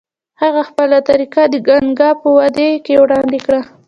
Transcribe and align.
هغه 0.41 0.61
خپله 0.69 0.97
طریقه 1.09 1.41
د 1.49 1.55
ګنګا 1.67 2.09
په 2.21 2.27
وادۍ 2.35 2.71
کې 2.85 2.93
وړاندې 3.03 3.39
کړه. 3.45 3.61